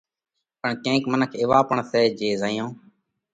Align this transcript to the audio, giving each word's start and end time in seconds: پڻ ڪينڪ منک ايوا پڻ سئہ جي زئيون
پڻ 0.61 0.71
ڪينڪ 0.83 1.03
منک 1.11 1.31
ايوا 1.41 1.59
پڻ 1.69 1.77
سئہ 1.91 2.01
جي 2.19 2.29
زئيون 2.41 2.69